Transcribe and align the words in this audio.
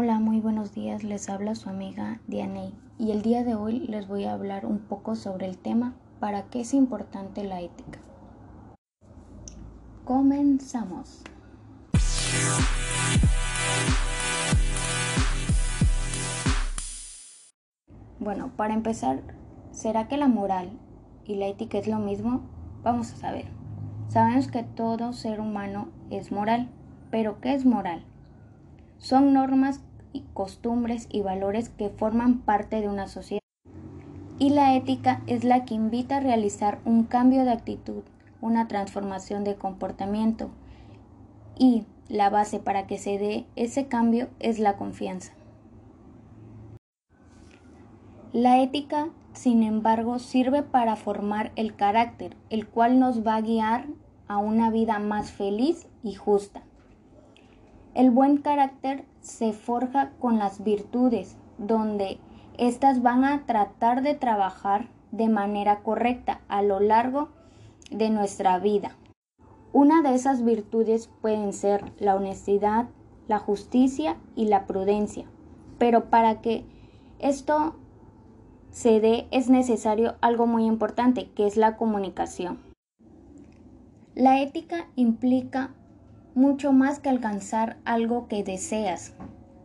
Hola, 0.00 0.20
muy 0.20 0.38
buenos 0.38 0.76
días. 0.76 1.02
Les 1.02 1.28
habla 1.28 1.56
su 1.56 1.68
amiga 1.68 2.20
Dianey 2.28 2.72
y 3.00 3.10
el 3.10 3.20
día 3.20 3.42
de 3.42 3.56
hoy 3.56 3.80
les 3.80 4.06
voy 4.06 4.26
a 4.26 4.32
hablar 4.32 4.64
un 4.64 4.78
poco 4.78 5.16
sobre 5.16 5.46
el 5.46 5.58
tema 5.58 5.96
¿Para 6.20 6.44
qué 6.44 6.60
es 6.60 6.72
importante 6.72 7.42
la 7.42 7.60
ética? 7.62 7.98
Comenzamos. 10.04 11.24
Bueno, 18.20 18.52
para 18.56 18.74
empezar, 18.74 19.20
¿será 19.72 20.06
que 20.06 20.16
la 20.16 20.28
moral 20.28 20.78
y 21.24 21.34
la 21.34 21.48
ética 21.48 21.76
es 21.76 21.88
lo 21.88 21.98
mismo? 21.98 22.42
Vamos 22.84 23.12
a 23.14 23.16
saber. 23.16 23.46
Sabemos 24.06 24.46
que 24.46 24.62
todo 24.62 25.12
ser 25.12 25.40
humano 25.40 25.88
es 26.10 26.30
moral, 26.30 26.68
pero 27.10 27.40
¿qué 27.40 27.52
es 27.52 27.66
moral? 27.66 28.04
Son 28.98 29.32
normas 29.32 29.80
costumbres 30.34 31.08
y 31.10 31.20
valores 31.20 31.68
que 31.68 31.90
forman 31.90 32.38
parte 32.38 32.80
de 32.80 32.88
una 32.88 33.08
sociedad. 33.08 33.42
Y 34.38 34.50
la 34.50 34.76
ética 34.76 35.22
es 35.26 35.42
la 35.44 35.64
que 35.64 35.74
invita 35.74 36.18
a 36.18 36.20
realizar 36.20 36.78
un 36.84 37.04
cambio 37.04 37.44
de 37.44 37.52
actitud, 37.52 38.02
una 38.40 38.68
transformación 38.68 39.42
de 39.44 39.56
comportamiento. 39.56 40.50
Y 41.58 41.84
la 42.08 42.30
base 42.30 42.60
para 42.60 42.86
que 42.86 42.98
se 42.98 43.18
dé 43.18 43.46
ese 43.56 43.88
cambio 43.88 44.28
es 44.38 44.58
la 44.58 44.76
confianza. 44.76 45.32
La 48.32 48.62
ética, 48.62 49.08
sin 49.32 49.62
embargo, 49.62 50.18
sirve 50.18 50.62
para 50.62 50.96
formar 50.96 51.50
el 51.56 51.74
carácter, 51.74 52.36
el 52.50 52.68
cual 52.68 53.00
nos 53.00 53.26
va 53.26 53.36
a 53.36 53.40
guiar 53.40 53.86
a 54.28 54.36
una 54.36 54.70
vida 54.70 54.98
más 54.98 55.32
feliz 55.32 55.88
y 56.04 56.14
justa. 56.14 56.62
El 57.98 58.12
buen 58.12 58.36
carácter 58.36 59.04
se 59.22 59.52
forja 59.52 60.12
con 60.20 60.38
las 60.38 60.62
virtudes, 60.62 61.36
donde 61.58 62.20
éstas 62.56 63.02
van 63.02 63.24
a 63.24 63.44
tratar 63.44 64.02
de 64.02 64.14
trabajar 64.14 64.88
de 65.10 65.28
manera 65.28 65.80
correcta 65.80 66.40
a 66.46 66.62
lo 66.62 66.78
largo 66.78 67.30
de 67.90 68.10
nuestra 68.10 68.60
vida. 68.60 68.92
Una 69.72 70.00
de 70.02 70.14
esas 70.14 70.44
virtudes 70.44 71.10
pueden 71.20 71.52
ser 71.52 71.92
la 71.98 72.14
honestidad, 72.14 72.86
la 73.26 73.40
justicia 73.40 74.16
y 74.36 74.46
la 74.46 74.68
prudencia. 74.68 75.24
Pero 75.78 76.08
para 76.08 76.40
que 76.40 76.64
esto 77.18 77.74
se 78.70 79.00
dé 79.00 79.26
es 79.32 79.50
necesario 79.50 80.14
algo 80.20 80.46
muy 80.46 80.66
importante, 80.66 81.30
que 81.34 81.48
es 81.48 81.56
la 81.56 81.76
comunicación. 81.76 82.60
La 84.14 84.40
ética 84.40 84.86
implica 84.94 85.74
mucho 86.38 86.72
más 86.72 87.00
que 87.00 87.08
alcanzar 87.08 87.78
algo 87.84 88.28
que 88.28 88.44
deseas. 88.44 89.12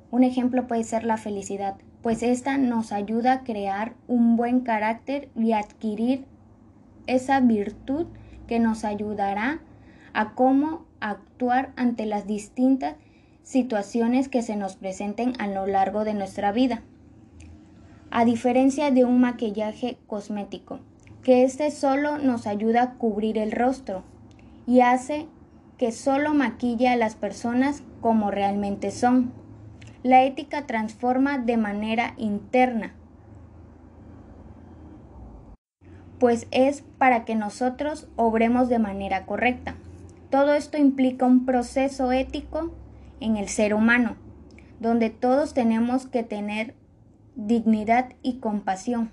Un 0.09 0.23
ejemplo 0.23 0.65
puede 0.65 0.83
ser 0.83 1.03
la 1.03 1.17
felicidad, 1.17 1.75
pues 2.01 2.23
esta 2.23 2.57
nos 2.57 2.91
ayuda 2.91 3.33
a 3.33 3.43
crear 3.43 3.93
un 4.07 4.35
buen 4.37 4.61
carácter 4.61 5.29
y 5.35 5.51
adquirir 5.51 6.25
esa 7.05 7.39
virtud 7.41 8.07
que 8.47 8.59
nos 8.59 8.85
ayudará 8.85 9.59
a 10.13 10.33
cómo 10.33 10.85
actuar 10.99 11.73
ante 11.75 12.07
las 12.07 12.25
distintas 12.25 12.95
situaciones 13.43 14.27
que 14.27 14.41
se 14.41 14.55
nos 14.55 14.75
presenten 14.75 15.33
a 15.37 15.45
lo 15.45 15.67
largo 15.67 16.03
de 16.03 16.15
nuestra 16.15 16.51
vida. 16.51 16.81
A 18.09 18.25
diferencia 18.25 18.89
de 18.89 19.05
un 19.05 19.21
maquillaje 19.21 19.99
cosmético, 20.07 20.79
que 21.21 21.43
este 21.43 21.69
solo 21.69 22.17
nos 22.17 22.47
ayuda 22.47 22.81
a 22.81 22.93
cubrir 22.95 23.37
el 23.37 23.51
rostro 23.51 24.03
y 24.65 24.81
hace 24.81 25.27
que 25.83 25.91
solo 25.91 26.33
maquilla 26.33 26.93
a 26.93 26.95
las 26.95 27.15
personas 27.15 27.83
como 27.99 28.31
realmente 28.31 28.89
son. 28.89 29.33
La 30.01 30.23
ética 30.23 30.65
transforma 30.65 31.39
de 31.39 31.57
manera 31.57 32.13
interna, 32.15 32.93
pues 36.19 36.47
es 36.51 36.85
para 36.97 37.25
que 37.25 37.35
nosotros 37.35 38.07
obremos 38.15 38.69
de 38.69 38.79
manera 38.79 39.25
correcta. 39.25 39.75
Todo 40.29 40.53
esto 40.53 40.77
implica 40.77 41.25
un 41.25 41.45
proceso 41.45 42.13
ético 42.13 42.73
en 43.19 43.35
el 43.35 43.49
ser 43.49 43.73
humano, 43.73 44.15
donde 44.79 45.09
todos 45.09 45.53
tenemos 45.53 46.05
que 46.05 46.23
tener 46.23 46.75
dignidad 47.35 48.13
y 48.21 48.35
compasión. 48.37 49.11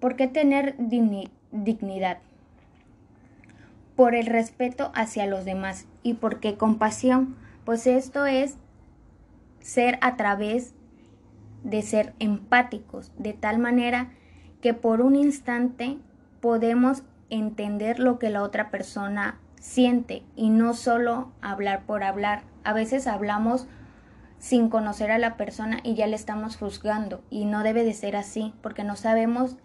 ¿Por 0.00 0.16
qué 0.16 0.26
tener 0.28 0.76
dignidad? 0.76 2.18
Por 3.96 4.14
el 4.14 4.26
respeto 4.26 4.90
hacia 4.94 5.26
los 5.26 5.44
demás. 5.44 5.86
¿Y 6.02 6.14
por 6.14 6.40
qué 6.40 6.56
compasión? 6.56 7.36
Pues 7.64 7.86
esto 7.86 8.26
es 8.26 8.56
ser 9.60 9.98
a 10.02 10.16
través 10.16 10.74
de 11.62 11.82
ser 11.82 12.14
empáticos, 12.18 13.12
de 13.18 13.32
tal 13.32 13.58
manera 13.58 14.10
que 14.60 14.74
por 14.74 15.00
un 15.00 15.16
instante 15.16 15.98
podemos 16.40 17.02
entender 17.30 17.98
lo 17.98 18.18
que 18.18 18.30
la 18.30 18.42
otra 18.42 18.70
persona 18.70 19.38
siente 19.58 20.22
y 20.36 20.50
no 20.50 20.74
solo 20.74 21.32
hablar 21.40 21.84
por 21.86 22.04
hablar. 22.04 22.42
A 22.64 22.74
veces 22.74 23.06
hablamos 23.06 23.66
sin 24.38 24.68
conocer 24.68 25.10
a 25.10 25.18
la 25.18 25.38
persona 25.38 25.80
y 25.82 25.94
ya 25.94 26.06
le 26.06 26.16
estamos 26.16 26.56
juzgando 26.56 27.22
y 27.30 27.46
no 27.46 27.62
debe 27.62 27.82
de 27.82 27.94
ser 27.94 28.14
así 28.14 28.52
porque 28.62 28.84
no 28.84 28.94
sabemos 28.94 29.56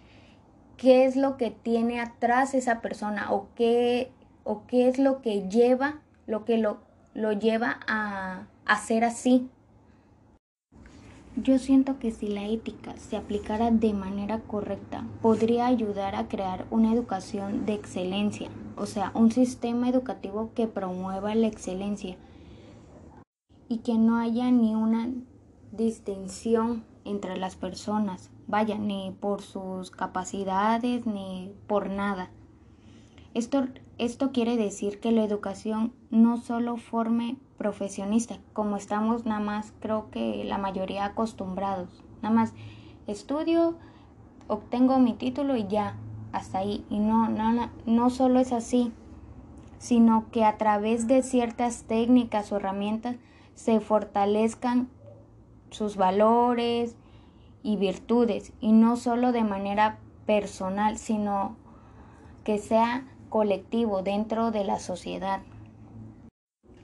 qué 0.77 1.03
es 1.03 1.17
lo 1.17 1.35
que 1.35 1.51
tiene 1.51 1.99
atrás 1.99 2.53
esa 2.53 2.79
persona 2.79 3.31
o 3.33 3.49
qué 3.55 4.09
o 4.49 4.65
qué 4.65 4.87
es 4.87 4.97
lo 4.97 5.21
que 5.21 5.47
lleva, 5.47 5.99
lo 6.25 6.43
que 6.43 6.57
lo, 6.57 6.79
lo 7.13 7.33
lleva 7.33 7.81
a 7.87 8.47
hacer 8.65 9.03
así. 9.03 9.47
Yo 11.35 11.59
siento 11.59 11.99
que 11.99 12.09
si 12.09 12.29
la 12.29 12.47
ética 12.47 12.97
se 12.97 13.15
aplicara 13.15 13.69
de 13.69 13.93
manera 13.93 14.39
correcta, 14.39 15.05
podría 15.21 15.67
ayudar 15.67 16.15
a 16.15 16.27
crear 16.27 16.65
una 16.71 16.91
educación 16.91 17.67
de 17.67 17.75
excelencia, 17.75 18.49
o 18.75 18.87
sea, 18.87 19.11
un 19.13 19.31
sistema 19.31 19.87
educativo 19.87 20.49
que 20.55 20.65
promueva 20.65 21.35
la 21.35 21.45
excelencia 21.45 22.17
y 23.67 23.77
que 23.77 23.99
no 23.99 24.17
haya 24.17 24.49
ni 24.49 24.73
una 24.73 25.11
distinción 25.71 26.85
entre 27.05 27.37
las 27.37 27.55
personas, 27.55 28.31
vaya, 28.47 28.79
ni 28.79 29.15
por 29.19 29.43
sus 29.43 29.91
capacidades 29.91 31.05
ni 31.05 31.53
por 31.67 31.91
nada. 31.91 32.31
Esto, 33.33 33.67
esto 33.97 34.31
quiere 34.31 34.57
decir 34.57 34.99
que 34.99 35.11
la 35.11 35.23
educación 35.23 35.93
no 36.09 36.37
solo 36.37 36.77
forme 36.77 37.37
profesionistas, 37.57 38.39
como 38.53 38.77
estamos 38.77 39.25
nada 39.25 39.39
más, 39.39 39.73
creo 39.79 40.09
que 40.09 40.43
la 40.45 40.57
mayoría 40.57 41.05
acostumbrados. 41.05 42.03
Nada 42.21 42.33
más 42.33 42.53
estudio, 43.05 43.75
obtengo 44.47 44.99
mi 44.99 45.13
título 45.13 45.55
y 45.55 45.67
ya, 45.67 45.95
hasta 46.31 46.59
ahí. 46.59 46.85
Y 46.89 46.99
no, 46.99 47.29
no, 47.29 47.69
no 47.85 48.09
solo 48.09 48.39
es 48.39 48.51
así, 48.51 48.91
sino 49.77 50.29
que 50.31 50.43
a 50.43 50.57
través 50.57 51.07
de 51.07 51.21
ciertas 51.21 51.83
técnicas 51.83 52.51
o 52.51 52.57
herramientas 52.57 53.17
se 53.55 53.79
fortalezcan 53.79 54.89
sus 55.69 55.97
valores 55.97 56.95
y 57.61 57.75
virtudes, 57.75 58.53
y 58.59 58.71
no 58.71 58.95
solo 58.95 59.31
de 59.31 59.43
manera 59.43 59.99
personal, 60.25 60.97
sino 60.97 61.55
que 62.43 62.57
sea 62.57 63.05
colectivo 63.29 64.01
dentro 64.01 64.51
de 64.51 64.63
la 64.63 64.79
sociedad. 64.79 65.41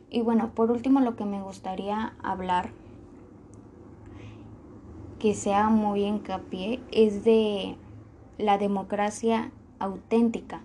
Y 0.09 0.21
bueno, 0.21 0.51
por 0.53 0.71
último 0.71 1.01
lo 1.01 1.15
que 1.15 1.25
me 1.25 1.41
gustaría 1.41 2.13
hablar, 2.23 2.69
que 5.19 5.33
sea 5.33 5.69
muy 5.69 6.03
hincapié, 6.03 6.79
es 6.91 7.23
de 7.23 7.75
la 8.37 8.57
democracia 8.57 9.51
auténtica. 9.79 10.61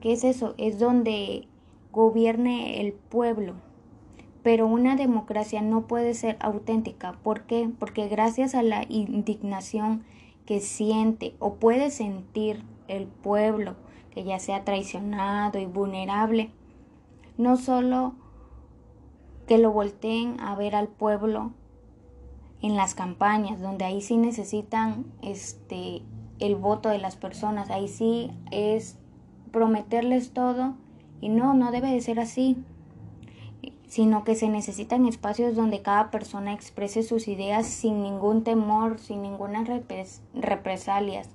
¿Qué 0.00 0.12
es 0.12 0.24
eso? 0.24 0.54
Es 0.58 0.78
donde 0.78 1.46
gobierne 1.92 2.80
el 2.80 2.92
pueblo. 2.92 3.54
Pero 4.42 4.66
una 4.66 4.96
democracia 4.96 5.62
no 5.62 5.86
puede 5.86 6.12
ser 6.12 6.36
auténtica. 6.40 7.12
¿Por 7.22 7.42
qué? 7.42 7.70
Porque 7.78 8.08
gracias 8.08 8.54
a 8.54 8.62
la 8.62 8.84
indignación 8.88 10.04
que 10.44 10.60
siente 10.60 11.34
o 11.38 11.54
puede 11.54 11.90
sentir 11.90 12.62
el 12.88 13.06
pueblo 13.06 13.76
que 14.14 14.24
ya 14.24 14.38
sea 14.38 14.64
traicionado 14.64 15.58
y 15.58 15.66
vulnerable. 15.66 16.50
No 17.36 17.56
solo 17.56 18.14
que 19.46 19.58
lo 19.58 19.72
volteen 19.72 20.40
a 20.40 20.54
ver 20.54 20.74
al 20.74 20.88
pueblo 20.88 21.50
en 22.62 22.76
las 22.76 22.94
campañas, 22.94 23.60
donde 23.60 23.84
ahí 23.84 24.00
sí 24.00 24.16
necesitan 24.16 25.04
este 25.20 26.02
el 26.40 26.56
voto 26.56 26.88
de 26.88 26.98
las 26.98 27.16
personas, 27.16 27.70
ahí 27.70 27.88
sí 27.88 28.30
es 28.50 28.98
prometerles 29.52 30.32
todo 30.32 30.74
y 31.20 31.28
no, 31.28 31.54
no 31.54 31.70
debe 31.70 31.90
de 31.90 32.00
ser 32.00 32.18
así, 32.18 32.56
sino 33.86 34.24
que 34.24 34.34
se 34.34 34.48
necesitan 34.48 35.06
espacios 35.06 35.54
donde 35.54 35.80
cada 35.80 36.10
persona 36.10 36.52
exprese 36.52 37.02
sus 37.02 37.28
ideas 37.28 37.66
sin 37.66 38.02
ningún 38.02 38.42
temor, 38.42 38.98
sin 38.98 39.22
ninguna 39.22 39.64
represalias, 40.34 41.28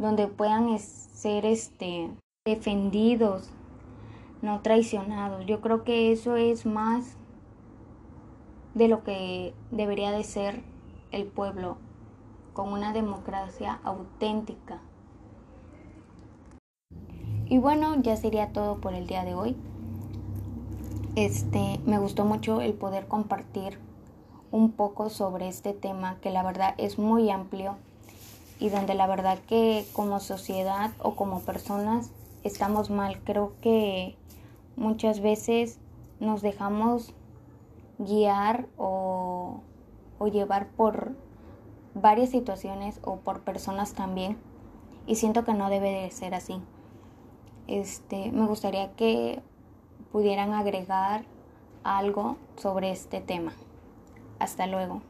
donde 0.00 0.28
puedan 0.28 0.78
ser 0.78 1.44
este 1.44 2.10
defendidos, 2.46 3.50
no 4.40 4.60
traicionados. 4.62 5.44
Yo 5.44 5.60
creo 5.60 5.84
que 5.84 6.10
eso 6.10 6.36
es 6.36 6.64
más 6.64 7.16
de 8.74 8.88
lo 8.88 9.04
que 9.04 9.54
debería 9.70 10.10
de 10.10 10.24
ser 10.24 10.62
el 11.12 11.26
pueblo 11.26 11.76
con 12.54 12.72
una 12.72 12.94
democracia 12.94 13.78
auténtica. 13.84 14.80
Y 17.46 17.58
bueno, 17.58 18.00
ya 18.00 18.16
sería 18.16 18.52
todo 18.52 18.80
por 18.80 18.94
el 18.94 19.06
día 19.06 19.24
de 19.24 19.34
hoy. 19.34 19.56
Este, 21.14 21.78
me 21.84 21.98
gustó 21.98 22.24
mucho 22.24 22.62
el 22.62 22.72
poder 22.72 23.06
compartir 23.06 23.78
un 24.50 24.72
poco 24.72 25.10
sobre 25.10 25.48
este 25.48 25.74
tema 25.74 26.16
que 26.22 26.30
la 26.30 26.42
verdad 26.42 26.74
es 26.78 26.98
muy 26.98 27.30
amplio 27.30 27.76
y 28.60 28.68
donde 28.68 28.94
la 28.94 29.06
verdad 29.06 29.38
que 29.48 29.86
como 29.94 30.20
sociedad 30.20 30.92
o 31.00 31.16
como 31.16 31.40
personas 31.40 32.12
estamos 32.44 32.90
mal. 32.90 33.20
Creo 33.24 33.54
que 33.60 34.16
muchas 34.76 35.20
veces 35.20 35.78
nos 36.20 36.42
dejamos 36.42 37.14
guiar 37.98 38.66
o, 38.76 39.62
o 40.18 40.28
llevar 40.28 40.68
por 40.68 41.12
varias 41.94 42.30
situaciones 42.30 43.00
o 43.02 43.16
por 43.16 43.40
personas 43.40 43.94
también 43.94 44.36
y 45.06 45.16
siento 45.16 45.44
que 45.44 45.54
no 45.54 45.70
debe 45.70 45.90
de 45.90 46.10
ser 46.10 46.34
así. 46.34 46.60
Este, 47.66 48.30
me 48.30 48.46
gustaría 48.46 48.92
que 48.92 49.42
pudieran 50.12 50.52
agregar 50.52 51.24
algo 51.82 52.36
sobre 52.56 52.90
este 52.90 53.20
tema. 53.20 53.52
Hasta 54.38 54.66
luego. 54.66 55.02